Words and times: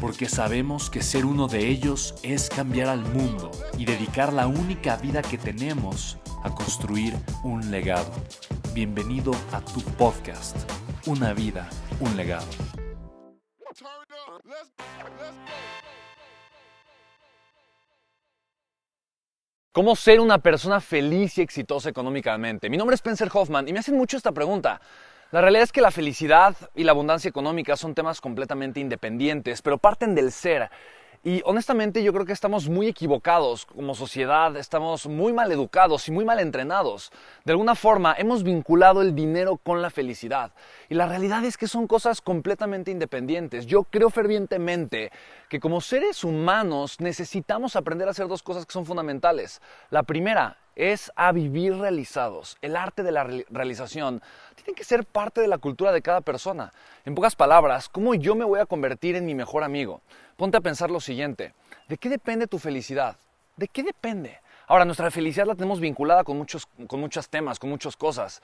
porque 0.00 0.28
sabemos 0.28 0.90
que 0.90 1.02
ser 1.02 1.24
uno 1.24 1.48
de 1.48 1.68
ellos 1.68 2.14
es 2.22 2.48
cambiar 2.48 2.88
al 2.88 3.00
mundo 3.00 3.50
y 3.78 3.84
dedicar 3.84 4.32
la 4.32 4.46
única 4.46 4.96
vida 4.96 5.22
que 5.22 5.38
tenemos 5.38 6.18
a 6.42 6.54
construir 6.54 7.14
un 7.42 7.70
legado. 7.70 8.12
Bienvenido 8.74 9.32
a 9.52 9.60
tu 9.60 9.80
podcast, 9.80 10.56
Una 11.06 11.32
vida, 11.32 11.68
un 12.00 12.16
legado. 12.16 12.46
¿Cómo 19.72 19.94
ser 19.94 20.20
una 20.20 20.38
persona 20.38 20.80
feliz 20.80 21.36
y 21.38 21.42
exitosa 21.42 21.90
económicamente? 21.90 22.70
Mi 22.70 22.76
nombre 22.76 22.94
es 22.94 22.98
Spencer 22.98 23.28
Hoffman 23.32 23.68
y 23.68 23.72
me 23.72 23.80
hacen 23.80 23.96
mucho 23.96 24.16
esta 24.16 24.32
pregunta. 24.32 24.80
La 25.32 25.40
realidad 25.40 25.64
es 25.64 25.72
que 25.72 25.80
la 25.80 25.90
felicidad 25.90 26.54
y 26.76 26.84
la 26.84 26.92
abundancia 26.92 27.28
económica 27.28 27.76
son 27.76 27.96
temas 27.96 28.20
completamente 28.20 28.78
independientes, 28.78 29.60
pero 29.60 29.76
parten 29.76 30.14
del 30.14 30.30
ser. 30.30 30.70
Y 31.24 31.42
honestamente 31.44 32.04
yo 32.04 32.12
creo 32.12 32.24
que 32.24 32.32
estamos 32.32 32.68
muy 32.68 32.86
equivocados 32.86 33.66
como 33.66 33.96
sociedad, 33.96 34.56
estamos 34.56 35.08
muy 35.08 35.32
mal 35.32 35.50
educados 35.50 36.06
y 36.06 36.12
muy 36.12 36.24
mal 36.24 36.38
entrenados. 36.38 37.10
De 37.44 37.50
alguna 37.50 37.74
forma 37.74 38.14
hemos 38.16 38.44
vinculado 38.44 39.02
el 39.02 39.16
dinero 39.16 39.56
con 39.56 39.82
la 39.82 39.90
felicidad. 39.90 40.52
Y 40.88 40.94
la 40.94 41.08
realidad 41.08 41.44
es 41.44 41.56
que 41.56 41.66
son 41.66 41.88
cosas 41.88 42.20
completamente 42.20 42.92
independientes. 42.92 43.66
Yo 43.66 43.82
creo 43.82 44.10
fervientemente 44.10 45.10
que 45.48 45.60
como 45.60 45.80
seres 45.80 46.24
humanos 46.24 47.00
necesitamos 47.00 47.76
aprender 47.76 48.08
a 48.08 48.10
hacer 48.10 48.28
dos 48.28 48.42
cosas 48.42 48.66
que 48.66 48.72
son 48.72 48.86
fundamentales. 48.86 49.60
La 49.90 50.02
primera 50.02 50.58
es 50.74 51.10
a 51.16 51.32
vivir 51.32 51.74
realizados. 51.74 52.56
El 52.60 52.76
arte 52.76 53.02
de 53.02 53.12
la 53.12 53.24
realización 53.24 54.22
tiene 54.54 54.74
que 54.76 54.84
ser 54.84 55.04
parte 55.04 55.40
de 55.40 55.48
la 55.48 55.58
cultura 55.58 55.92
de 55.92 56.02
cada 56.02 56.20
persona. 56.20 56.72
En 57.04 57.14
pocas 57.14 57.34
palabras, 57.34 57.88
¿cómo 57.88 58.14
yo 58.14 58.34
me 58.34 58.44
voy 58.44 58.60
a 58.60 58.66
convertir 58.66 59.16
en 59.16 59.24
mi 59.24 59.34
mejor 59.34 59.64
amigo? 59.64 60.02
Ponte 60.36 60.58
a 60.58 60.60
pensar 60.60 60.90
lo 60.90 61.00
siguiente. 61.00 61.54
¿De 61.88 61.96
qué 61.96 62.08
depende 62.08 62.46
tu 62.46 62.58
felicidad? 62.58 63.16
¿De 63.56 63.68
qué 63.68 63.82
depende? 63.82 64.40
Ahora, 64.66 64.84
nuestra 64.84 65.10
felicidad 65.10 65.46
la 65.46 65.54
tenemos 65.54 65.80
vinculada 65.80 66.24
con 66.24 66.36
muchos, 66.36 66.66
con 66.88 67.00
muchos 67.00 67.28
temas, 67.28 67.58
con 67.58 67.70
muchas 67.70 67.96
cosas. 67.96 68.42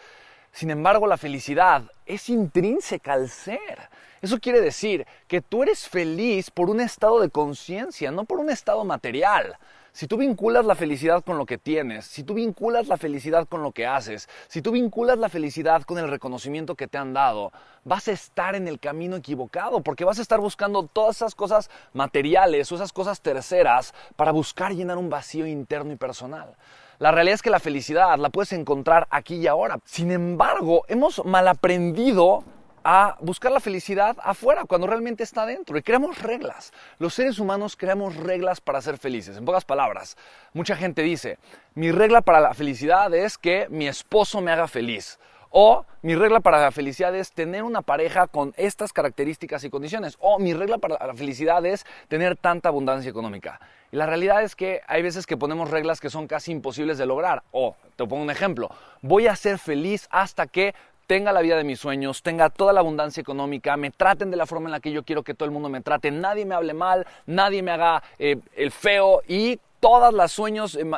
Sin 0.52 0.70
embargo, 0.70 1.06
la 1.06 1.16
felicidad 1.16 1.90
es 2.04 2.28
intrínseca 2.28 3.14
al 3.14 3.30
ser. 3.30 3.88
Eso 4.20 4.38
quiere 4.38 4.60
decir 4.60 5.06
que 5.26 5.40
tú 5.40 5.62
eres 5.62 5.88
feliz 5.88 6.50
por 6.50 6.68
un 6.68 6.80
estado 6.80 7.20
de 7.20 7.30
conciencia, 7.30 8.10
no 8.10 8.24
por 8.24 8.38
un 8.38 8.50
estado 8.50 8.84
material. 8.84 9.56
Si 9.94 10.06
tú 10.06 10.16
vinculas 10.16 10.64
la 10.64 10.74
felicidad 10.74 11.24
con 11.24 11.38
lo 11.38 11.44
que 11.44 11.58
tienes, 11.58 12.06
si 12.06 12.22
tú 12.22 12.34
vinculas 12.34 12.86
la 12.86 12.96
felicidad 12.96 13.48
con 13.48 13.62
lo 13.62 13.72
que 13.72 13.86
haces, 13.86 14.28
si 14.48 14.62
tú 14.62 14.72
vinculas 14.72 15.18
la 15.18 15.28
felicidad 15.28 15.82
con 15.82 15.98
el 15.98 16.08
reconocimiento 16.08 16.76
que 16.76 16.86
te 16.86 16.96
han 16.98 17.12
dado, 17.12 17.52
vas 17.84 18.08
a 18.08 18.12
estar 18.12 18.54
en 18.54 18.68
el 18.68 18.78
camino 18.78 19.16
equivocado 19.16 19.82
porque 19.82 20.04
vas 20.04 20.18
a 20.18 20.22
estar 20.22 20.40
buscando 20.40 20.84
todas 20.84 21.16
esas 21.16 21.34
cosas 21.34 21.68
materiales 21.92 22.70
o 22.70 22.74
esas 22.74 22.92
cosas 22.92 23.20
terceras 23.20 23.92
para 24.16 24.32
buscar 24.32 24.72
llenar 24.72 24.98
un 24.98 25.10
vacío 25.10 25.46
interno 25.46 25.92
y 25.92 25.96
personal. 25.96 26.54
La 27.02 27.10
realidad 27.10 27.34
es 27.34 27.42
que 27.42 27.50
la 27.50 27.58
felicidad 27.58 28.16
la 28.16 28.30
puedes 28.30 28.52
encontrar 28.52 29.08
aquí 29.10 29.34
y 29.34 29.48
ahora. 29.48 29.80
Sin 29.84 30.12
embargo, 30.12 30.84
hemos 30.86 31.24
malaprendido 31.24 32.44
a 32.84 33.16
buscar 33.20 33.50
la 33.50 33.58
felicidad 33.58 34.16
afuera, 34.22 34.62
cuando 34.68 34.86
realmente 34.86 35.24
está 35.24 35.44
dentro. 35.44 35.76
Y 35.76 35.82
creamos 35.82 36.22
reglas. 36.22 36.72
Los 37.00 37.14
seres 37.14 37.40
humanos 37.40 37.74
creamos 37.74 38.14
reglas 38.14 38.60
para 38.60 38.80
ser 38.80 38.98
felices. 38.98 39.36
En 39.36 39.44
pocas 39.44 39.64
palabras, 39.64 40.16
mucha 40.52 40.76
gente 40.76 41.02
dice, 41.02 41.40
mi 41.74 41.90
regla 41.90 42.20
para 42.20 42.38
la 42.38 42.54
felicidad 42.54 43.12
es 43.12 43.36
que 43.36 43.66
mi 43.68 43.88
esposo 43.88 44.40
me 44.40 44.52
haga 44.52 44.68
feliz. 44.68 45.18
O 45.54 45.84
mi 46.00 46.14
regla 46.14 46.40
para 46.40 46.60
la 46.60 46.72
felicidad 46.72 47.14
es 47.14 47.30
tener 47.32 47.62
una 47.62 47.82
pareja 47.82 48.26
con 48.26 48.54
estas 48.56 48.94
características 48.94 49.62
y 49.64 49.70
condiciones. 49.70 50.16
O 50.18 50.38
mi 50.38 50.54
regla 50.54 50.78
para 50.78 51.06
la 51.06 51.14
felicidad 51.14 51.64
es 51.66 51.84
tener 52.08 52.36
tanta 52.36 52.70
abundancia 52.70 53.10
económica. 53.10 53.60
Y 53.92 53.96
la 53.96 54.06
realidad 54.06 54.42
es 54.42 54.56
que 54.56 54.80
hay 54.88 55.02
veces 55.02 55.26
que 55.26 55.36
ponemos 55.36 55.70
reglas 55.70 56.00
que 56.00 56.08
son 56.08 56.26
casi 56.26 56.52
imposibles 56.52 56.96
de 56.96 57.04
lograr. 57.04 57.42
O, 57.52 57.76
te 57.96 58.06
pongo 58.06 58.22
un 58.22 58.30
ejemplo, 58.30 58.70
voy 59.02 59.26
a 59.26 59.36
ser 59.36 59.58
feliz 59.58 60.08
hasta 60.10 60.46
que 60.46 60.74
tenga 61.06 61.32
la 61.32 61.42
vida 61.42 61.58
de 61.58 61.64
mis 61.64 61.78
sueños, 61.78 62.22
tenga 62.22 62.48
toda 62.48 62.72
la 62.72 62.80
abundancia 62.80 63.20
económica, 63.20 63.76
me 63.76 63.90
traten 63.90 64.30
de 64.30 64.38
la 64.38 64.46
forma 64.46 64.68
en 64.68 64.72
la 64.72 64.80
que 64.80 64.92
yo 64.92 65.02
quiero 65.02 65.22
que 65.22 65.34
todo 65.34 65.44
el 65.44 65.50
mundo 65.50 65.68
me 65.68 65.82
trate, 65.82 66.10
nadie 66.10 66.46
me 66.46 66.54
hable 66.54 66.72
mal, 66.72 67.06
nadie 67.26 67.62
me 67.62 67.72
haga 67.72 68.02
eh, 68.18 68.38
el 68.56 68.70
feo 68.70 69.20
y 69.28 69.50
eh, 69.50 69.58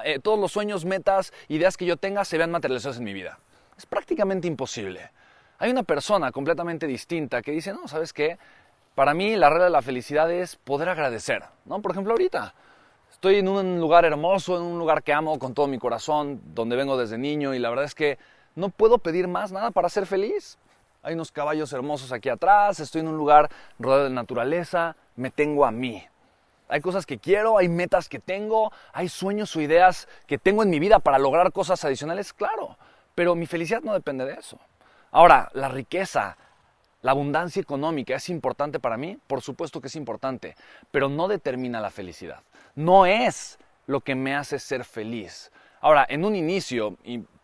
eh, 0.05 0.19
todos 0.23 0.39
los 0.39 0.53
sueños, 0.53 0.85
metas, 0.85 1.33
ideas 1.49 1.77
que 1.77 1.87
yo 1.87 1.97
tenga 1.97 2.25
se 2.25 2.39
vean 2.39 2.51
materializados 2.51 2.99
en 2.99 3.05
mi 3.05 3.15
vida. 3.15 3.39
Es 3.77 3.87
prácticamente 3.87 4.47
imposible. 4.47 5.11
Hay 5.59 5.71
una 5.71 5.83
persona 5.83 6.33
completamente 6.33 6.87
distinta 6.87 7.43
que 7.43 7.53
dice, 7.53 7.73
no, 7.73 7.89
¿sabes 7.89 8.13
qué? 8.13 8.39
Para 8.95 9.15
mí 9.15 9.37
la 9.37 9.51
regla 9.51 9.65
de 9.65 9.71
la 9.71 9.83
felicidad 9.83 10.31
es 10.31 10.57
poder 10.57 10.89
agradecer, 10.89 11.43
¿no? 11.65 11.81
Por 11.83 11.93
ejemplo, 11.93 12.13
ahorita 12.13 12.55
estoy 13.11 13.37
en 13.37 13.49
un 13.49 13.81
lugar 13.81 14.05
hermoso, 14.05 14.57
en 14.57 14.63
un 14.63 14.79
lugar 14.79 15.03
que 15.03 15.13
amo 15.13 15.39
con 15.39 15.55
todo 15.55 15.67
mi 15.67 15.79
corazón, 15.79 16.41
donde 16.55 16.77
vengo 16.77 16.97
desde 16.97 17.19
niño 17.19 17.55
y 17.55 17.59
la 17.59 17.71
verdad 17.71 17.87
es 17.87 17.95
que 17.95 18.19
no 18.55 18.69
puedo 18.69 18.99
pedir 18.99 19.27
más 19.27 19.51
nada 19.51 19.71
para 19.71 19.89
ser 19.89 20.07
feliz. 20.07 20.59
Hay 21.03 21.15
unos 21.15 21.33
caballos 21.33 21.73
hermosos 21.73 22.13
aquí 22.13 22.29
atrás, 22.29 22.81
estoy 22.81 23.01
en 23.01 23.09
un 23.09 23.17
lugar 23.17 23.51
rodeado 23.79 24.05
de 24.05 24.11
naturaleza, 24.11 24.97
me 25.17 25.31
tengo 25.31 25.67
a 25.67 25.71
mí. 25.71 26.05
Hay 26.69 26.81
cosas 26.81 27.05
que 27.05 27.19
quiero, 27.19 27.59
hay 27.59 27.69
metas 27.69 28.09
que 28.09 28.19
tengo, 28.19 28.73
hay 28.93 29.09
sueños 29.09 29.55
o 29.55 29.61
ideas 29.61 30.09
que 30.27 30.39
tengo 30.39 30.63
en 30.63 30.71
mi 30.71 30.79
vida 30.79 30.99
para 30.99 31.19
lograr 31.19 31.53
cosas 31.53 31.85
adicionales, 31.85 32.33
claro, 32.33 32.79
pero 33.15 33.35
mi 33.35 33.47
felicidad 33.47 33.83
no 33.83 33.95
depende 33.95 34.25
de 34.25 34.35
eso. 34.35 34.59
Ahora, 35.11 35.51
la 35.55 35.69
riqueza, 35.69 36.37
la 37.03 37.13
abundancia 37.13 37.61
económica 37.61 38.17
es 38.17 38.29
importante 38.29 38.81
para 38.81 38.97
mí, 38.97 39.19
por 39.27 39.43
supuesto 39.43 39.81
que 39.81 39.89
es 39.89 39.97
importante, 39.97 40.57
pero 40.91 41.09
no 41.09 41.29
determina 41.29 41.81
la 41.81 41.91
felicidad. 41.91 42.43
No 42.75 43.07
es 43.07 43.59
lo 43.87 44.01
que 44.01 44.15
me 44.15 44.35
hace 44.35 44.59
ser 44.59 44.85
feliz. 44.85 45.53
Ahora, 45.81 46.07
en 46.09 46.25
un 46.25 46.35
inicio, 46.35 46.97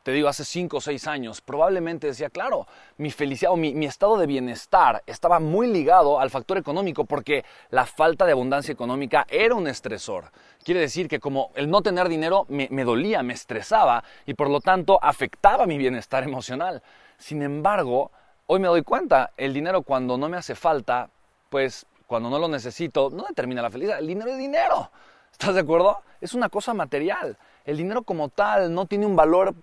te 0.02 0.12
digo, 0.12 0.28
hace 0.28 0.44
5 0.44 0.78
o 0.78 0.80
6 0.80 1.06
años, 1.06 1.40
probablemente 1.42 2.06
decía, 2.06 2.30
claro, 2.30 2.66
mi 2.96 3.10
felicidad 3.10 3.52
o 3.52 3.56
mi, 3.56 3.84
estado 3.84 4.16
de 4.16 4.26
bienestar 4.26 5.02
estaba 5.06 5.40
muy 5.40 5.66
ligado 5.66 6.20
al 6.20 6.30
factor 6.30 6.56
económico 6.56 7.04
porque 7.04 7.44
la 7.70 7.84
falta 7.84 8.24
de 8.24 8.32
abundancia 8.32 8.72
económica 8.72 9.26
era 9.28 9.54
un 9.54 9.66
estresor. 9.68 10.30
Quiere 10.64 10.80
decir 10.80 11.06
que 11.06 11.20
como 11.20 11.50
el 11.54 11.68
no 11.70 11.82
tener 11.82 12.08
dinero 12.08 12.46
me, 12.48 12.68
me 12.70 12.84
dolía, 12.84 13.22
me 13.22 13.34
estresaba 13.34 14.02
y 14.24 14.34
por 14.34 14.48
lo 14.48 14.60
tanto 14.60 14.98
afectaba 15.02 15.66
mi 15.66 15.76
bienestar 15.76 16.24
emocional. 16.24 16.82
Sin 17.18 17.42
embargo, 17.42 18.10
hoy 18.46 18.58
me 18.58 18.68
doy 18.68 18.82
cuenta, 18.82 19.32
el 19.36 19.52
dinero 19.52 19.82
cuando 19.82 20.16
no 20.16 20.30
me 20.30 20.38
hace 20.38 20.54
falta, 20.54 21.10
pues 21.50 21.86
cuando 22.06 22.30
no 22.30 22.38
lo 22.38 22.48
necesito, 22.48 23.10
no 23.10 23.24
determina 23.28 23.60
la 23.60 23.70
felicidad. 23.70 23.98
El 23.98 24.06
dinero 24.06 24.30
es 24.30 24.38
dinero. 24.38 24.90
¿Estás 25.30 25.54
de 25.54 25.60
acuerdo? 25.60 26.02
Es 26.20 26.34
una 26.34 26.48
cosa 26.48 26.74
material. 26.74 27.36
El 27.64 27.76
dinero 27.76 28.02
como 28.02 28.30
tal 28.30 28.74
no 28.74 28.86
tiene 28.86 29.06
un 29.06 29.14
valor 29.14 29.54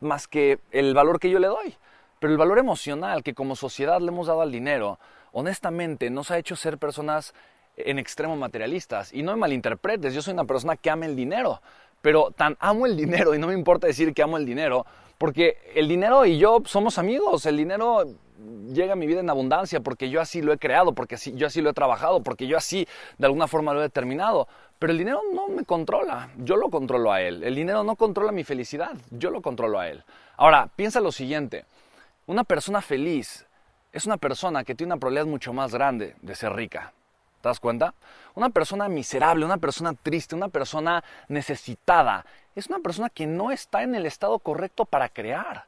más 0.00 0.28
que 0.28 0.58
el 0.70 0.94
valor 0.94 1.20
que 1.20 1.30
yo 1.30 1.38
le 1.38 1.48
doy. 1.48 1.74
Pero 2.18 2.32
el 2.32 2.38
valor 2.38 2.58
emocional 2.58 3.22
que 3.22 3.34
como 3.34 3.56
sociedad 3.56 4.00
le 4.00 4.08
hemos 4.08 4.26
dado 4.26 4.42
al 4.42 4.52
dinero, 4.52 4.98
honestamente 5.32 6.10
nos 6.10 6.30
ha 6.30 6.38
hecho 6.38 6.56
ser 6.56 6.78
personas 6.78 7.34
en 7.76 7.98
extremo 7.98 8.36
materialistas. 8.36 9.12
Y 9.12 9.22
no 9.22 9.32
me 9.32 9.38
malinterpretes, 9.38 10.14
yo 10.14 10.22
soy 10.22 10.34
una 10.34 10.44
persona 10.44 10.76
que 10.76 10.90
ama 10.90 11.06
el 11.06 11.16
dinero, 11.16 11.62
pero 12.02 12.30
tan 12.32 12.56
amo 12.60 12.86
el 12.86 12.96
dinero 12.96 13.34
y 13.34 13.38
no 13.38 13.46
me 13.46 13.54
importa 13.54 13.86
decir 13.86 14.12
que 14.12 14.22
amo 14.22 14.36
el 14.36 14.46
dinero, 14.46 14.84
porque 15.16 15.58
el 15.74 15.88
dinero 15.88 16.26
y 16.26 16.38
yo 16.38 16.62
somos 16.64 16.98
amigos, 16.98 17.46
el 17.46 17.56
dinero 17.56 18.04
llega 18.72 18.92
a 18.92 18.96
mi 18.96 19.06
vida 19.06 19.20
en 19.20 19.30
abundancia 19.30 19.80
porque 19.80 20.10
yo 20.10 20.20
así 20.20 20.42
lo 20.42 20.52
he 20.52 20.58
creado, 20.58 20.92
porque 20.92 21.16
yo 21.34 21.46
así 21.46 21.60
lo 21.60 21.70
he 21.70 21.72
trabajado, 21.72 22.22
porque 22.22 22.46
yo 22.46 22.56
así 22.56 22.86
de 23.18 23.26
alguna 23.26 23.48
forma 23.48 23.72
lo 23.72 23.80
he 23.80 23.82
determinado. 23.82 24.48
Pero 24.78 24.92
el 24.92 24.98
dinero 24.98 25.22
no 25.34 25.48
me 25.48 25.64
controla, 25.64 26.30
yo 26.36 26.56
lo 26.56 26.70
controlo 26.70 27.12
a 27.12 27.20
él. 27.20 27.42
El 27.42 27.54
dinero 27.54 27.82
no 27.82 27.96
controla 27.96 28.30
mi 28.30 28.44
felicidad, 28.44 28.96
yo 29.10 29.30
lo 29.30 29.42
controlo 29.42 29.80
a 29.80 29.88
él. 29.88 30.04
Ahora, 30.36 30.68
piensa 30.74 31.00
lo 31.00 31.10
siguiente, 31.10 31.64
una 32.26 32.44
persona 32.44 32.80
feliz 32.80 33.46
es 33.92 34.06
una 34.06 34.18
persona 34.18 34.62
que 34.62 34.74
tiene 34.74 34.92
una 34.92 35.00
probabilidad 35.00 35.26
mucho 35.26 35.52
más 35.52 35.72
grande 35.72 36.14
de 36.20 36.34
ser 36.34 36.52
rica. 36.52 36.92
¿Te 37.40 37.48
das 37.48 37.58
cuenta? 37.58 37.94
Una 38.34 38.50
persona 38.50 38.88
miserable, 38.88 39.44
una 39.44 39.58
persona 39.58 39.94
triste, 39.94 40.34
una 40.34 40.48
persona 40.48 41.02
necesitada, 41.28 42.26
es 42.54 42.66
una 42.66 42.80
persona 42.80 43.08
que 43.08 43.26
no 43.26 43.50
está 43.50 43.82
en 43.82 43.94
el 43.94 44.06
estado 44.06 44.38
correcto 44.40 44.84
para 44.84 45.08
crear. 45.08 45.66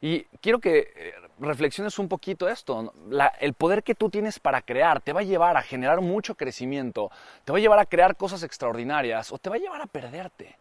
Y 0.00 0.24
quiero 0.40 0.58
que 0.58 0.92
eh, 0.94 1.14
reflexiones 1.38 1.98
un 1.98 2.08
poquito 2.08 2.48
esto. 2.48 2.92
el 3.40 3.54
poder 3.54 3.82
que 3.82 3.94
tú 3.94 4.10
tienes 4.10 4.38
para 4.38 4.62
crear 4.62 5.00
te 5.00 5.12
va 5.12 5.20
a 5.20 5.24
llevar 5.24 5.56
a 5.56 5.62
generar 5.62 6.00
mucho 6.00 6.34
crecimiento, 6.34 7.10
te 7.44 7.52
va 7.52 7.58
a 7.58 7.60
llevar 7.60 7.78
a 7.78 7.86
crear 7.86 8.16
cosas 8.16 8.42
extraordinarias 8.42 9.32
o 9.32 9.38
te 9.38 9.50
va 9.50 9.56
a 9.56 9.60
llevar 9.60 9.80
a 9.80 9.86
perderte. 9.86 10.56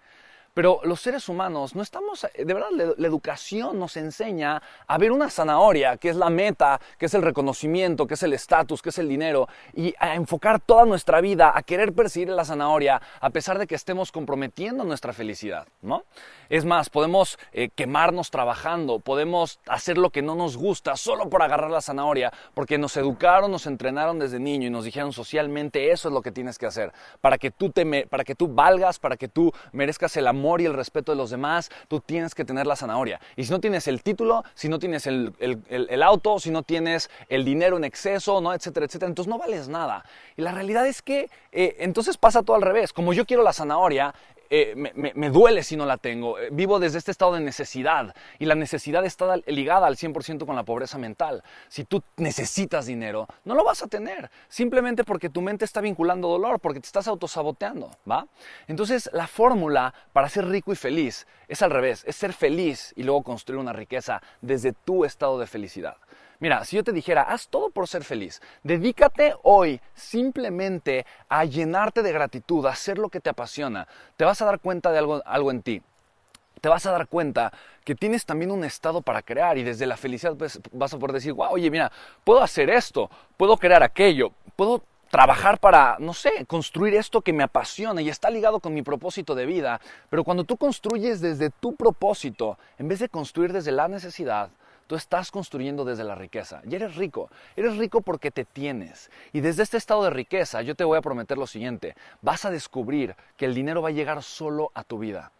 Pero 0.56 0.80
los 0.86 1.02
seres 1.02 1.28
humanos 1.28 1.75
no 1.75 1.81
estamos, 1.81 2.25
de 2.34 2.54
verdad, 2.54 2.69
la 2.98 3.07
educación 3.07 3.78
nos 3.78 3.98
enseña 3.98 4.62
a 4.88 4.98
ver 4.98 5.12
una 5.12 5.30
zanahoria, 5.30 5.98
que 5.98 6.07
es 6.07 6.16
la 6.16 6.30
meta, 6.30 6.80
que 6.98 7.07
es 7.07 7.13
el 7.13 7.24
reconocimiento, 7.24 8.07
que 8.07 8.13
es 8.13 8.24
el 8.24 8.31
estatus, 8.31 8.81
que 8.81 8.88
es 8.88 8.98
el 8.98 9.10
dinero, 9.10 9.50
y 9.74 9.94
a 10.00 10.16
enfocar 10.16 10.62
toda 10.62 10.86
nuestra 10.86 11.19
vida 11.19 11.52
a 11.54 11.62
querer 11.62 11.92
perseguir 11.92 12.30
la 12.30 12.46
zanahoria 12.46 13.02
a 13.19 13.30
pesar 13.31 13.60
de 13.60 13.68
que 13.68 13.75
estemos 13.75 14.13
comprometiendo 14.13 14.86
nuestra 14.86 15.12
felicidad, 15.12 15.68
¿no? 15.81 16.06
Es 16.48 16.63
más, 16.63 16.90
podemos 16.90 17.38
eh, 17.51 17.68
quemarnos 17.75 18.31
trabajando, 18.31 19.00
podemos 19.00 19.60
hacer 19.68 19.98
lo 19.98 20.10
que 20.10 20.22
no 20.22 20.36
nos 20.36 20.56
gusta 20.56 20.96
solo 20.96 21.30
por 21.30 21.44
agarrar 21.44 21.69
la 21.69 21.81
zanahoria, 21.81 22.31
porque 22.54 22.78
nos 22.78 22.96
educaron, 22.96 23.51
nos 23.51 23.68
entrenaron 23.68 24.19
desde 24.19 24.40
niño 24.40 24.68
y 24.68 24.69
nos 24.69 24.86
dijeron 24.86 25.12
socialmente 25.12 25.92
eso 25.92 26.08
es 26.08 26.13
lo 26.13 26.22
que 26.22 26.31
tienes 26.31 26.58
que 26.58 26.66
hacer, 26.66 26.94
para 27.19 27.38
que 27.38 27.51
tú, 27.51 27.72
te, 27.72 28.08
para 28.08 28.24
que 28.24 28.36
tú 28.36 28.48
valgas, 28.48 29.00
para 29.00 29.18
que 29.18 29.28
tú 29.28 29.51
merezcas 29.74 30.16
el 30.16 30.28
amor 30.28 30.45
y 30.62 30.66
el 30.66 30.74
respeto 30.74 31.12
de 31.12 31.18
los 31.18 31.30
demás, 31.32 31.70
tú 31.88 32.00
tienes 32.00 32.36
que 32.36 32.46
tener 32.46 32.68
la 32.68 32.76
zanahoria. 32.76 33.20
Y 33.36 33.46
si 33.46 33.52
no 33.52 33.60
tienes 33.60 33.88
el 33.88 34.04
título, 34.04 34.44
si 34.54 34.70
no 34.70 34.80
tienes 34.80 35.08
el, 35.08 36.04
auto, 36.04 36.40
si 36.40 36.52
no 36.52 36.64
tienes 36.64 37.10
el 37.30 37.44
dinero 37.44 37.78
en 37.78 37.84
exceso, 37.84 38.42
¿no? 38.42 38.54
etcétera, 38.54 38.86
etcétera, 38.86 39.10
entonces 39.10 39.30
no 39.30 39.38
vales 39.38 39.68
nada. 39.68 40.06
Y 40.38 40.42
la 40.42 40.52
realidad 40.52 40.86
es 40.86 41.02
que 41.02 41.30
eh, 41.52 41.78
entonces 41.80 42.18
pasa 42.18 42.44
todo 42.44 42.56
al 42.56 42.62
revés. 42.62 42.94
Como 42.94 43.14
yo 43.14 43.26
quiero 43.26 43.44
la 43.44 43.54
zanahoria, 43.54 44.14
eh, 44.50 44.76
me, 44.76 45.30
duele 45.30 45.64
si 45.64 45.76
no 45.76 45.86
la 45.86 45.98
tengo. 45.98 46.40
Eh, 46.40 46.50
vivo 46.52 46.80
desde 46.80 46.98
este 46.98 47.12
estado 47.12 47.34
de 47.34 47.42
necesidad 47.42 48.16
y 48.40 48.46
la 48.46 48.56
necesidad 48.56 49.06
está 49.06 49.38
ligada 49.48 49.88
al 49.88 49.98
100% 49.98 50.46
con 50.46 50.56
la 50.56 50.64
pobreza 50.64 50.98
mental. 50.98 51.44
Si 51.68 51.84
tú 51.84 52.04
necesitas 52.18 52.86
dinero, 52.86 53.28
no 53.44 53.56
lo 53.56 53.64
vas 53.64 53.84
a 53.84 53.88
tener, 53.88 54.30
simplemente 54.48 55.04
porque 55.04 55.30
tu 55.30 55.42
mente 55.42 55.66
está 55.66 55.82
vinculando 55.82 56.28
dolor, 56.28 56.60
porque 56.60 56.80
te 56.80 56.86
estás 56.86 57.08
autosaboteando, 57.08 57.92
¿va? 58.10 58.28
Entonces, 58.68 59.10
la 59.14 59.28
fórmula 59.28 59.94
para 60.14 60.30
ser 60.30 60.48
rico 60.48 60.72
y 60.72 60.76
feliz 60.76 61.28
es 61.48 61.62
al 61.62 61.72
revés, 61.72 62.04
es 62.08 62.16
ser 62.16 62.34
feliz 62.34 62.94
y 62.96 63.04
luego 63.04 63.24
construir 63.24 63.60
una 63.60 63.74
riqueza 63.74 64.22
desde 64.42 64.74
tu 64.74 65.06
estado 65.06 65.40
de 65.40 65.48
felicidad. 65.48 65.98
Mira, 66.40 66.66
si 66.66 66.76
yo 66.76 66.84
te 66.84 66.92
dijera, 66.92 67.24
haz 67.24 67.48
todo 67.48 67.70
por 67.70 67.88
ser 67.88 68.04
feliz, 68.04 68.42
dedícate 68.64 69.36
hoy 69.44 69.80
simplemente 69.94 71.06
a 71.30 71.46
llenarte 71.46 72.04
de 72.04 72.12
gratitud, 72.12 72.66
a 72.66 72.72
hacer 72.72 72.98
lo 72.98 73.10
que 73.10 73.20
te 73.20 73.30
apasiona, 73.30 73.88
te 74.18 74.26
vas 74.26 74.42
a 74.42 74.46
dar 74.46 74.60
cuenta 74.60 74.92
de 74.92 75.00
algo, 75.00 75.22
algo 75.26 75.52
en 75.52 75.62
ti. 75.62 75.82
Te 76.62 76.70
vas 76.70 76.86
a 76.86 76.92
dar 76.92 77.08
cuenta 77.08 77.54
que 77.84 77.96
tienes 77.96 78.26
también 78.26 78.50
un 78.50 78.64
estado 78.64 79.02
para 79.02 79.22
crear 79.22 79.58
y 79.58 79.64
desde 79.64 79.86
la 79.86 79.98
felicidad 79.98 80.36
pues, 80.36 80.60
vas 80.72 80.94
a 80.94 80.98
poder 80.98 81.14
decir, 81.14 81.34
wow, 81.34 81.52
oye, 81.52 81.70
mira, 81.70 81.92
puedo 82.24 82.42
hacer 82.42 82.70
esto, 82.70 83.10
puedo 83.38 83.58
crear 83.58 83.84
aquello, 83.84 84.32
puedo 84.56 84.84
trabajar 85.12 85.60
para, 85.60 85.98
no 86.00 86.14
sé, 86.14 86.46
construir 86.46 86.96
esto 86.96 87.22
que 87.22 87.32
me 87.32 87.44
apasiona 87.44 88.02
y 88.02 88.10
está 88.10 88.30
ligado 88.30 88.60
con 88.60 88.74
mi 88.74 88.82
propósito 88.82 89.36
de 89.36 89.46
vida. 89.46 89.80
Pero 90.10 90.24
cuando 90.24 90.44
tú 90.44 90.58
construyes 90.58 91.22
desde 91.22 91.52
tu 91.52 91.76
propósito, 91.76 92.58
en 92.78 92.88
vez 92.88 93.00
de 93.00 93.10
construir 93.10 93.54
desde 93.54 93.72
la 93.72 93.88
necesidad, 93.88 94.50
Tú 94.88 94.96
estás 94.96 95.32
construyendo 95.32 95.84
desde 95.84 96.04
la 96.04 96.14
riqueza 96.14 96.62
y 96.70 96.76
eres 96.76 96.96
rico. 96.96 97.30
Eres 97.56 97.78
rico 97.78 98.02
porque 98.02 98.30
te 98.30 98.46
tienes. 98.46 99.10
Y 99.34 99.42
desde 99.42 99.64
este 99.64 99.78
estado 99.78 100.04
de 100.04 100.12
riqueza 100.12 100.62
yo 100.62 100.76
te 100.76 100.84
voy 100.84 100.98
a 100.98 101.02
prometer 101.02 101.38
lo 101.38 101.48
siguiente. 101.48 101.96
Vas 102.22 102.46
a 102.46 102.52
descubrir 102.52 103.16
que 103.36 103.46
el 103.46 103.56
dinero 103.56 103.82
va 103.82 103.90
a 103.90 103.94
llegar 103.94 104.22
solo 104.22 104.72
a 104.76 104.84
tu 104.84 105.00
vida. 105.00 105.32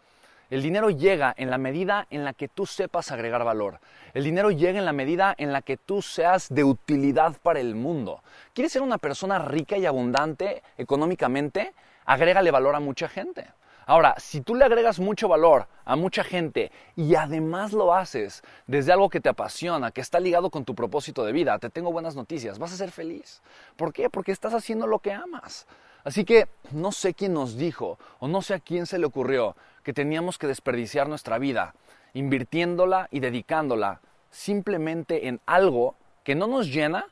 El 0.50 0.62
dinero 0.62 0.90
llega 0.90 1.34
en 1.38 1.50
la 1.50 1.58
medida 1.58 2.06
en 2.10 2.24
la 2.24 2.34
que 2.34 2.48
tú 2.48 2.66
sepas 2.66 3.12
agregar 3.12 3.44
valor. 3.44 3.80
El 4.14 4.24
dinero 4.24 4.52
llega 4.52 4.78
en 4.78 4.86
la 4.86 4.94
medida 4.94 5.34
en 5.38 5.52
la 5.52 5.62
que 5.62 5.78
tú 5.78 6.02
seas 6.02 6.50
de 6.50 6.64
utilidad 6.64 7.36
para 7.42 7.60
el 7.60 7.76
mundo. 7.76 8.22
¿Quieres 8.54 8.72
ser 8.72 8.82
una 8.82 9.00
persona 9.00 9.40
rica 9.40 9.78
y 9.78 9.86
abundante 9.86 10.62
económicamente? 10.78 11.74
Agrégale 12.06 12.52
valor 12.52 12.76
a 12.76 12.80
mucha 12.80 13.08
gente. 13.10 13.48
Ahora, 13.86 14.16
si 14.18 14.42
tú 14.42 14.56
le 14.56 14.66
agregas 14.66 15.00
mucho 15.00 15.28
valor 15.28 15.68
a 15.86 15.96
mucha 15.96 16.24
gente 16.24 16.72
y 16.96 17.16
además 17.16 17.72
lo 17.72 17.94
haces 17.94 18.42
desde 18.66 18.92
algo 18.92 19.10
que 19.10 19.20
te 19.20 19.30
apasiona, 19.30 19.92
que 19.92 20.02
está 20.02 20.20
ligado 20.20 20.50
con 20.50 20.66
tu 20.66 20.74
propósito 20.74 21.24
de 21.24 21.32
vida, 21.32 21.60
te 21.60 21.70
tengo 21.70 21.92
buenas 21.92 22.16
noticias, 22.16 22.58
vas 22.58 22.74
a 22.74 22.78
ser 22.78 22.92
feliz. 22.92 23.42
¿Por 23.76 23.94
qué? 23.94 24.10
Porque 24.10 24.32
estás 24.32 24.54
haciendo 24.54 24.88
lo 24.88 25.00
que 25.00 25.14
amas. 25.14 25.68
Así 26.04 26.26
que 26.26 26.48
no 26.72 26.92
sé 26.92 27.14
quién 27.14 27.34
nos 27.34 27.58
dijo 27.58 28.00
o 28.20 28.28
no 28.28 28.42
sé 28.42 28.56
a 28.56 28.60
quién 28.60 28.86
se 28.86 28.98
le 28.98 29.06
ocurrió 29.06 29.56
que 29.84 29.94
teníamos 29.94 30.38
que 30.38 30.48
desperdiciar 30.48 31.08
nuestra 31.08 31.38
vida 31.38 31.76
invirtiéndola 32.16 33.08
y 33.12 33.20
dedicándola 33.20 34.02
simplemente 34.32 35.28
en 35.28 35.42
algo 35.46 35.96
que 36.24 36.34
no 36.34 36.48
nos 36.48 36.68
llena 36.68 37.06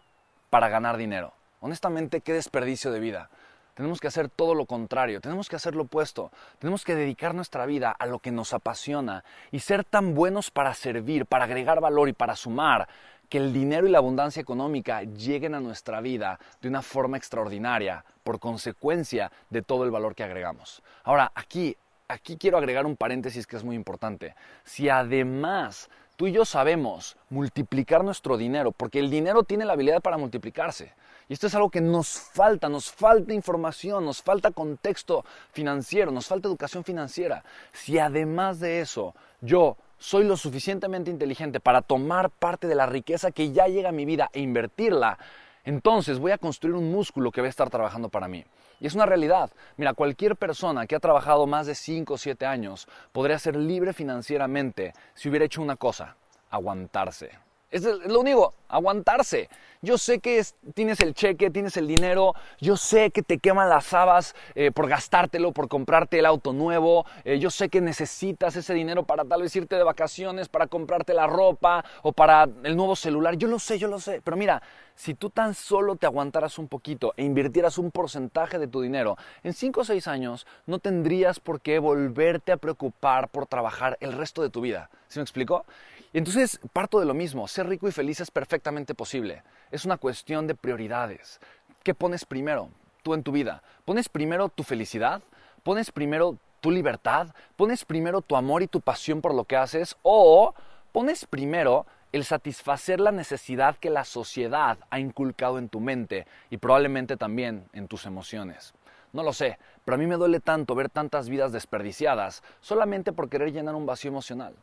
para 0.49 0.69
ganar 0.69 0.97
dinero. 0.97 1.33
Honestamente, 1.59 2.21
qué 2.21 2.33
desperdicio 2.33 2.91
de 2.91 2.99
vida. 2.99 3.29
Tenemos 3.73 3.99
que 3.99 4.07
hacer 4.07 4.29
todo 4.29 4.53
lo 4.53 4.65
contrario, 4.65 5.19
tenemos 5.19 5.49
que 5.49 5.55
hacer 5.55 5.73
lo 5.73 5.83
opuesto, 5.83 6.31
tenemos 6.59 6.83
que 6.83 6.93
dedicar 6.93 7.33
nuestra 7.33 7.65
vida 7.65 7.91
a 7.91 8.05
lo 8.05 8.19
que 8.19 8.31
nos 8.31 8.53
apasiona 8.53 9.23
y 9.51 9.59
ser 9.59 9.83
tan 9.83 10.13
buenos 10.13 10.51
para 10.51 10.73
servir, 10.75 11.25
para 11.25 11.45
agregar 11.45 11.81
valor 11.81 12.07
y 12.07 12.13
para 12.13 12.35
sumar, 12.35 12.87
que 13.29 13.39
el 13.39 13.51
dinero 13.51 13.87
y 13.87 13.89
la 13.89 13.97
abundancia 13.97 14.41
económica 14.41 15.01
lleguen 15.01 15.55
a 15.55 15.59
nuestra 15.59 16.01
vida 16.01 16.39
de 16.61 16.69
una 16.69 16.83
forma 16.83 17.17
extraordinaria 17.17 18.05
por 18.23 18.39
consecuencia 18.39 19.31
de 19.49 19.63
todo 19.63 19.85
el 19.85 19.89
valor 19.89 20.13
que 20.13 20.23
agregamos. 20.23 20.83
Ahora, 21.03 21.31
aquí, 21.33 21.75
aquí 22.07 22.37
quiero 22.37 22.59
agregar 22.59 22.85
un 22.85 22.95
paréntesis 22.95 23.47
que 23.47 23.55
es 23.55 23.63
muy 23.63 23.75
importante. 23.75 24.35
Si 24.63 24.87
además 24.87 25.89
tú 26.15 26.27
y 26.27 26.31
yo 26.31 26.45
sabemos 26.45 27.17
multiplicar 27.31 28.03
nuestro 28.03 28.37
dinero, 28.37 28.71
porque 28.71 28.99
el 28.99 29.09
dinero 29.09 29.41
tiene 29.41 29.65
la 29.65 29.73
habilidad 29.73 30.01
para 30.01 30.17
multiplicarse, 30.19 30.93
y 31.29 31.33
esto 31.33 31.47
es 31.47 31.55
algo 31.55 31.69
que 31.69 31.81
nos 31.81 32.09
falta, 32.09 32.69
nos 32.69 32.91
falta 32.91 33.33
información, 33.33 34.05
nos 34.05 34.21
falta 34.21 34.51
contexto 34.51 35.23
financiero, 35.51 36.11
nos 36.11 36.27
falta 36.27 36.47
educación 36.47 36.83
financiera. 36.83 37.43
Si 37.71 37.97
además 37.99 38.59
de 38.59 38.81
eso 38.81 39.15
yo 39.41 39.77
soy 39.97 40.25
lo 40.25 40.35
suficientemente 40.35 41.11
inteligente 41.11 41.59
para 41.59 41.81
tomar 41.81 42.29
parte 42.29 42.67
de 42.67 42.75
la 42.75 42.85
riqueza 42.85 43.31
que 43.31 43.51
ya 43.51 43.67
llega 43.67 43.89
a 43.89 43.93
mi 43.93 44.05
vida 44.05 44.29
e 44.33 44.41
invertirla, 44.41 45.17
entonces 45.63 46.19
voy 46.19 46.31
a 46.31 46.37
construir 46.37 46.75
un 46.75 46.91
músculo 46.91 47.31
que 47.31 47.39
va 47.39 47.47
a 47.47 47.49
estar 47.49 47.69
trabajando 47.69 48.09
para 48.09 48.27
mí. 48.27 48.43
Y 48.81 48.87
es 48.87 48.95
una 48.95 49.05
realidad. 49.05 49.49
Mira, 49.77 49.93
cualquier 49.93 50.35
persona 50.35 50.85
que 50.87 50.95
ha 50.95 50.99
trabajado 50.99 51.47
más 51.47 51.67
de 51.67 51.75
5 51.75 52.15
o 52.15 52.17
7 52.17 52.45
años 52.45 52.87
podría 53.13 53.39
ser 53.39 53.55
libre 53.55 53.93
financieramente 53.93 54.93
si 55.13 55.29
hubiera 55.29 55.45
hecho 55.45 55.61
una 55.61 55.77
cosa, 55.77 56.17
aguantarse. 56.49 57.31
Es 57.73 57.81
lo 57.81 58.19
único, 58.19 58.53
aguantarse. 58.67 59.49
Yo 59.81 59.97
sé 59.97 60.19
que 60.19 60.45
tienes 60.75 60.99
el 60.99 61.15
cheque, 61.15 61.49
tienes 61.49 61.75
el 61.75 61.87
dinero, 61.87 62.35
yo 62.61 62.77
sé 62.77 63.09
que 63.09 63.23
te 63.23 63.39
queman 63.39 63.67
las 63.67 63.91
habas 63.93 64.35
eh, 64.53 64.69
por 64.69 64.87
gastártelo, 64.87 65.53
por 65.53 65.67
comprarte 65.67 66.19
el 66.19 66.27
auto 66.27 66.53
nuevo, 66.53 67.05
eh, 67.25 67.39
yo 67.39 67.49
sé 67.49 67.69
que 67.69 67.81
necesitas 67.81 68.55
ese 68.55 68.75
dinero 68.75 69.03
para 69.03 69.25
tal 69.25 69.41
vez 69.41 69.55
irte 69.55 69.75
de 69.75 69.83
vacaciones, 69.83 70.49
para 70.49 70.67
comprarte 70.67 71.15
la 71.15 71.25
ropa 71.25 71.83
o 72.03 72.13
para 72.13 72.47
el 72.63 72.77
nuevo 72.77 72.95
celular, 72.95 73.37
yo 73.37 73.47
lo 73.47 73.57
sé, 73.57 73.79
yo 73.79 73.87
lo 73.87 73.99
sé, 73.99 74.21
pero 74.23 74.37
mira, 74.37 74.61
si 74.95 75.15
tú 75.15 75.31
tan 75.31 75.55
solo 75.55 75.95
te 75.95 76.05
aguantaras 76.05 76.59
un 76.59 76.67
poquito 76.67 77.13
e 77.17 77.23
invirtieras 77.23 77.77
un 77.77 77.89
porcentaje 77.89 78.59
de 78.59 78.67
tu 78.67 78.81
dinero, 78.81 79.17
en 79.43 79.53
5 79.53 79.81
o 79.81 79.83
6 79.83 80.07
años 80.07 80.45
no 80.67 80.77
tendrías 80.77 81.39
por 81.39 81.59
qué 81.59 81.79
volverte 81.79 82.51
a 82.51 82.57
preocupar 82.57 83.29
por 83.29 83.47
trabajar 83.47 83.97
el 83.99 84.13
resto 84.13 84.43
de 84.43 84.49
tu 84.49 84.61
vida. 84.61 84.89
¿Sí 85.07 85.19
me 85.19 85.23
explico? 85.23 85.65
Y 86.13 86.19
entonces 86.19 86.59
parto 86.73 86.99
de 86.99 87.07
lo 87.07 87.15
mismo, 87.15 87.47
ser 87.47 87.67
rico 87.67 87.87
y 87.87 87.91
feliz 87.91 88.21
es 88.21 88.29
perfectamente 88.29 88.93
posible. 88.93 89.41
Es 89.71 89.83
una 89.83 89.97
cuestión 89.97 90.45
de 90.45 90.53
prioridades. 90.53 91.39
¿Qué 91.81 91.95
pones 91.95 92.23
primero 92.23 92.69
tú 93.01 93.15
en 93.15 93.23
tu 93.23 93.31
vida? 93.31 93.63
¿Pones 93.83 94.09
primero 94.09 94.49
tu 94.49 94.61
felicidad? 94.61 95.23
¿Pones 95.63 95.91
primero 95.91 96.37
tu 96.61 96.69
libertad? 96.69 97.29
¿Pones 97.55 97.83
primero 97.83 98.21
tu 98.21 98.35
amor 98.35 98.61
y 98.61 98.67
tu 98.67 98.79
pasión 98.79 99.21
por 99.21 99.33
lo 99.33 99.45
que 99.45 99.57
haces? 99.57 99.97
¿O 100.03 100.53
pones 100.91 101.25
primero 101.25 101.87
el 102.11 102.25
satisfacer 102.25 102.99
la 102.99 103.11
necesidad 103.11 103.77
que 103.77 103.89
la 103.89 104.05
sociedad 104.05 104.77
ha 104.91 104.99
inculcado 104.99 105.57
en 105.57 105.67
tu 105.67 105.79
mente 105.79 106.27
y 106.51 106.57
probablemente 106.57 107.17
también 107.17 107.65
en 107.73 107.87
tus 107.87 108.05
emociones? 108.05 108.75
No 109.13 109.23
lo 109.23 109.33
sé, 109.33 109.57
pero 109.83 109.95
a 109.95 109.97
mí 109.97 110.05
me 110.05 110.17
duele 110.17 110.39
tanto 110.39 110.75
ver 110.75 110.89
tantas 110.89 111.27
vidas 111.27 111.51
desperdiciadas 111.51 112.43
solamente 112.61 113.13
por 113.13 113.29
querer 113.29 113.51
llenar 113.51 113.73
un 113.73 113.87
vacío 113.87 114.11
emocional. 114.11 114.53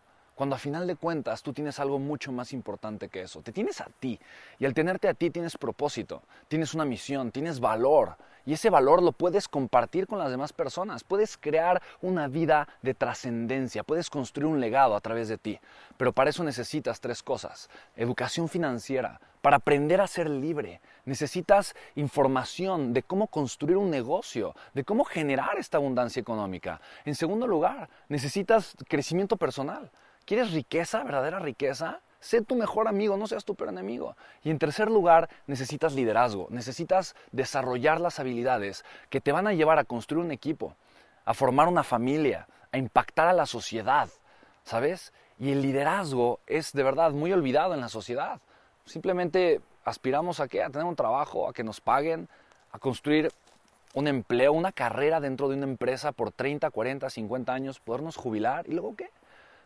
Cuando 0.41 0.57
a 0.57 0.59
final 0.59 0.87
de 0.87 0.97
cuentas 0.97 1.43
tú 1.43 1.53
tienes 1.53 1.79
algo 1.81 1.99
mucho 1.99 2.33
más 2.33 2.55
importante 2.55 3.11
que 3.11 3.21
eso. 3.21 3.43
Te 3.43 3.53
tienes 3.53 3.83
a 3.83 3.89
ti. 4.01 4.19
Y 4.59 4.65
al 4.65 4.73
tenerte 4.73 5.07
a 5.07 5.13
ti 5.13 5.29
tienes 5.29 5.59
propósito, 5.59 6.23
tienes 6.49 6.73
una 6.73 6.87
misión, 6.87 7.31
tienes 7.31 7.61
valor. 7.61 8.17
Y 8.47 8.55
ese 8.55 8.71
valor 8.71 9.03
lo 9.03 9.13
puedes 9.13 9.49
compartir 9.49 10.07
con 10.07 10.19
las 10.19 10.31
demás 10.31 10.55
personas. 10.55 11.05
Puedes 11.05 11.37
crear 11.37 11.83
una 12.01 12.27
vida 12.27 12.69
de 12.81 12.95
trascendencia. 12.95 13.83
Puedes 13.83 14.09
construir 14.09 14.47
un 14.47 14.61
legado 14.61 14.97
a 14.97 15.01
través 15.03 15.29
de 15.29 15.37
ti. 15.37 15.61
Pero 15.99 16.15
para 16.15 16.31
eso 16.31 16.43
necesitas 16.43 17.01
tres 17.01 17.23
cosas. 17.23 17.69
Educación 17.95 18.49
financiera. 18.49 19.21
Para 19.43 19.57
aprender 19.57 20.01
a 20.01 20.07
ser 20.07 20.31
libre. 20.31 20.81
Necesitas 21.05 21.75
información 21.97 22.95
de 22.95 23.03
cómo 23.03 23.27
construir 23.27 23.77
un 23.77 23.91
negocio. 23.91 24.55
De 24.73 24.85
cómo 24.85 25.05
generar 25.05 25.59
esta 25.59 25.77
abundancia 25.77 26.19
económica. 26.19 26.81
En 27.05 27.15
segundo 27.15 27.47
lugar, 27.47 27.91
necesitas 28.09 28.75
crecimiento 28.89 29.37
personal. 29.37 29.91
¿Quieres 30.31 30.53
riqueza, 30.53 31.03
verdadera 31.03 31.41
riqueza? 31.41 32.03
Sé 32.21 32.41
tu 32.41 32.55
mejor 32.55 32.87
amigo, 32.87 33.17
no 33.17 33.27
seas 33.27 33.45
tu 33.45 33.57
peor 33.57 33.71
enemigo. 33.71 34.17
Y 34.45 34.51
en 34.51 34.61
tercer 34.61 34.89
lugar, 34.89 35.29
necesitas 35.49 35.93
liderazgo, 35.95 36.47
necesitas 36.51 37.17
desarrollar 37.33 38.01
las 38.01 38.21
habilidades 38.21 38.85
que 39.09 39.21
te 39.21 39.33
van 39.33 39.49
a 39.49 39.55
llevar 39.55 39.81
a 39.81 39.85
construir 39.85 40.25
un 40.25 40.31
equipo, 40.31 40.77
a 41.25 41.35
formar 41.35 41.67
una 41.67 41.83
familia, 41.83 42.47
a 42.71 42.79
impactar 42.79 43.27
a 43.27 43.33
la 43.33 43.45
sociedad, 43.45 44.09
¿sabes? 44.63 45.13
Y 45.41 45.51
el 45.51 45.63
liderazgo 45.63 46.39
es 46.47 46.73
de 46.75 46.85
verdad 46.85 47.11
muy 47.11 47.33
olvidado 47.33 47.75
en 47.75 47.81
la 47.81 47.89
sociedad. 47.89 48.41
Simplemente 48.85 49.61
aspiramos 49.85 50.39
a 50.39 50.47
qué? 50.47 50.63
A 50.63 50.71
tener 50.71 50.87
un 50.87 50.95
trabajo, 50.95 51.49
a 51.49 51.53
que 51.53 51.65
nos 51.65 51.81
paguen, 51.81 52.29
a 52.71 52.79
construir 52.79 53.33
un 53.95 54.07
empleo, 54.07 54.53
una 54.53 54.71
carrera 54.71 55.19
dentro 55.19 55.49
de 55.49 55.57
una 55.57 55.67
empresa 55.67 56.13
por 56.13 56.31
30, 56.31 56.71
40, 56.71 57.11
50 57.11 57.53
años, 57.53 57.81
podernos 57.81 58.15
jubilar 58.15 58.69
y 58.69 58.75
luego 58.75 58.95
qué? 58.95 59.11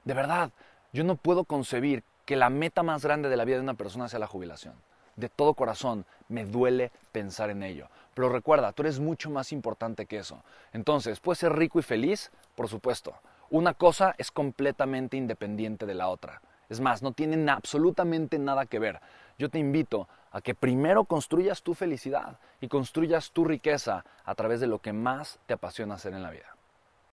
De 0.04 0.14
verdad, 0.14 0.50
yo 0.92 1.04
no 1.04 1.16
puedo 1.16 1.44
concebir 1.44 2.04
que 2.24 2.36
la 2.36 2.50
meta 2.50 2.82
más 2.82 3.02
grande 3.02 3.28
de 3.28 3.36
la 3.36 3.44
vida 3.44 3.56
de 3.56 3.62
una 3.62 3.74
persona 3.74 4.08
sea 4.08 4.18
la 4.18 4.26
jubilación. 4.26 4.74
De 5.16 5.28
todo 5.28 5.54
corazón, 5.54 6.06
me 6.28 6.44
duele 6.44 6.90
pensar 7.12 7.50
en 7.50 7.62
ello. 7.62 7.88
Pero 8.14 8.28
recuerda, 8.28 8.72
tú 8.72 8.82
eres 8.82 9.00
mucho 9.00 9.30
más 9.30 9.52
importante 9.52 10.06
que 10.06 10.18
eso. 10.18 10.42
Entonces, 10.72 11.20
¿puedes 11.20 11.38
ser 11.38 11.52
rico 11.52 11.78
y 11.78 11.82
feliz? 11.82 12.30
Por 12.54 12.68
supuesto. 12.68 13.14
Una 13.50 13.74
cosa 13.74 14.14
es 14.18 14.30
completamente 14.30 15.16
independiente 15.16 15.86
de 15.86 15.94
la 15.94 16.08
otra. 16.08 16.40
Es 16.68 16.80
más, 16.80 17.02
no 17.02 17.12
tienen 17.12 17.48
absolutamente 17.48 18.38
nada 18.38 18.66
que 18.66 18.78
ver. 18.78 19.00
Yo 19.38 19.48
te 19.48 19.58
invito 19.58 20.08
a 20.32 20.40
que 20.40 20.54
primero 20.54 21.04
construyas 21.04 21.62
tu 21.62 21.74
felicidad 21.74 22.38
y 22.60 22.68
construyas 22.68 23.30
tu 23.30 23.44
riqueza 23.44 24.04
a 24.24 24.34
través 24.34 24.60
de 24.60 24.66
lo 24.66 24.80
que 24.80 24.92
más 24.92 25.38
te 25.46 25.54
apasiona 25.54 25.94
hacer 25.94 26.14
en 26.14 26.22
la 26.22 26.30
vida. 26.30 26.56